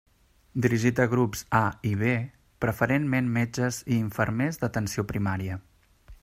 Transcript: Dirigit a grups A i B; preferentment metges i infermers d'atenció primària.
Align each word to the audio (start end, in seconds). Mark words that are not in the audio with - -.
Dirigit 0.65 1.01
a 1.01 1.05
grups 1.11 1.43
A 1.57 1.61
i 1.89 1.91
B; 2.03 2.15
preferentment 2.65 3.31
metges 3.37 3.79
i 3.85 3.93
infermers 4.07 4.59
d'atenció 4.65 5.07
primària. 5.15 5.61